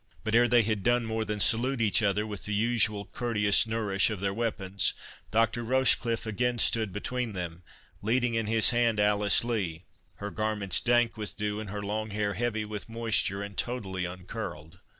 But, 0.23 0.33
ere 0.33 0.47
they 0.47 0.63
had 0.63 0.81
done 0.81 1.05
more 1.05 1.23
than 1.23 1.39
salute 1.39 1.79
each 1.79 2.01
other, 2.01 2.25
with 2.25 2.45
the 2.45 2.55
usual 2.55 3.05
courteous 3.05 3.67
nourish 3.67 4.09
of 4.09 4.19
their 4.19 4.33
weapons, 4.33 4.95
Dr. 5.29 5.63
Rochecliffe 5.63 6.25
again 6.25 6.57
stood 6.57 6.91
between 6.91 7.33
them, 7.33 7.61
leading 8.01 8.33
in 8.33 8.47
his 8.47 8.71
hand 8.71 8.99
Alice 8.99 9.43
Lee, 9.43 9.85
her 10.15 10.31
garments 10.31 10.81
dank 10.81 11.17
with 11.17 11.37
dew, 11.37 11.59
and 11.59 11.69
her 11.69 11.83
long 11.83 12.09
hair 12.09 12.33
heavy 12.33 12.65
with 12.65 12.89
moisture, 12.89 13.43
and 13.43 13.55
totally 13.55 14.05
uncurled. 14.05 14.79